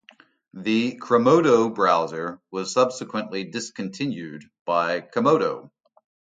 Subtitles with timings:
[0.55, 5.69] The Chromodo browser was subsequently discontinued by Comodo.